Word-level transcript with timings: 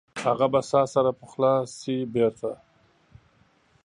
هغه 0.23 0.47
به 0.53 0.61
ساه 0.69 0.85
سره 0.93 1.11
پخلا 1.19 1.53
شي 1.79 1.97
بیرته؟ 2.13 2.51